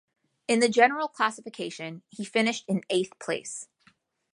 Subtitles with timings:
[0.47, 3.67] In the general classification, he finished in eighth place.